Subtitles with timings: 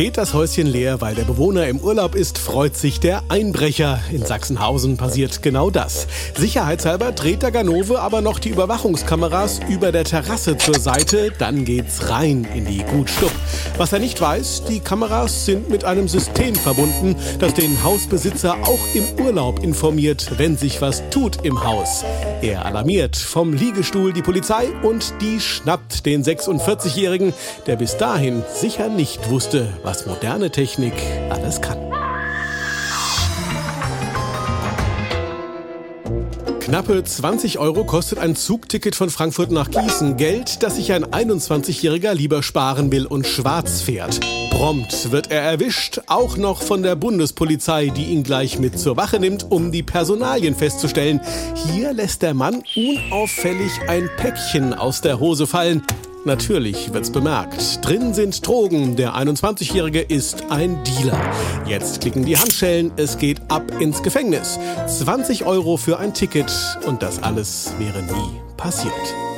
[0.00, 4.00] Steht das Häuschen leer, weil der Bewohner im Urlaub ist, freut sich der Einbrecher.
[4.10, 6.06] In Sachsenhausen passiert genau das.
[6.34, 12.08] Sicherheitshalber dreht der Ganove aber noch die Überwachungskameras über der Terrasse zur Seite, dann geht's
[12.08, 13.30] rein in die Gutstub.
[13.76, 18.80] Was er nicht weiß, die Kameras sind mit einem System verbunden, das den Hausbesitzer auch
[18.94, 22.06] im Urlaub informiert, wenn sich was tut im Haus.
[22.42, 27.34] Er alarmiert vom Liegestuhl die Polizei und die schnappt den 46-Jährigen,
[27.66, 30.94] der bis dahin sicher nicht wusste, was moderne Technik
[31.28, 31.99] alles kann.
[36.70, 40.16] Knappe 20 Euro kostet ein Zugticket von Frankfurt nach Gießen.
[40.16, 44.20] Geld, das sich ein 21-Jähriger lieber sparen will und schwarz fährt.
[44.50, 49.18] Prompt wird er erwischt, auch noch von der Bundespolizei, die ihn gleich mit zur Wache
[49.18, 51.20] nimmt, um die Personalien festzustellen.
[51.56, 55.82] Hier lässt der Mann unauffällig ein Päckchen aus der Hose fallen.
[56.24, 57.84] Natürlich wird's bemerkt.
[57.84, 58.94] Drin sind Drogen.
[58.94, 61.18] Der 21-Jährige ist ein Dealer.
[61.66, 62.92] Jetzt klicken die Handschellen.
[62.96, 64.58] Es geht ab ins Gefängnis.
[64.86, 66.52] 20 Euro für ein Ticket.
[66.86, 69.29] Und das alles wäre nie passiert.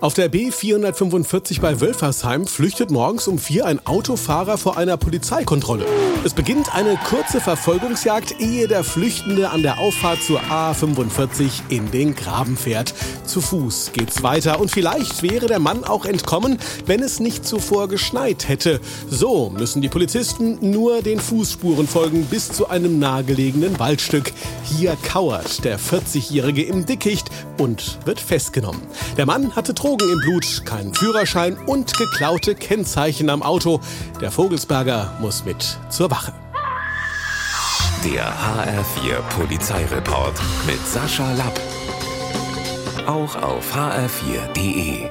[0.00, 5.84] Auf der B445 bei Wölfersheim flüchtet morgens um vier ein Autofahrer vor einer Polizeikontrolle.
[6.24, 12.14] Es beginnt eine kurze Verfolgungsjagd, ehe der Flüchtende an der Auffahrt zur A45 in den
[12.14, 12.94] Graben fährt.
[13.26, 17.88] Zu Fuß geht's weiter und vielleicht wäre der Mann auch entkommen, wenn es nicht zuvor
[17.88, 18.80] geschneit hätte.
[19.06, 24.32] So müssen die Polizisten nur den Fußspuren folgen bis zu einem nahegelegenen Waldstück.
[24.64, 28.80] Hier kauert der 40-Jährige im Dickicht und wird festgenommen.
[29.18, 33.80] Der Mann hatte Drogen Drogen im Blut, keinen Führerschein und geklaute Kennzeichen am Auto.
[34.20, 36.32] Der Vogelsberger muss mit zur Wache.
[38.04, 41.60] Der HR4 Polizeireport mit Sascha Lapp.
[43.08, 45.10] Auch auf hr4.de.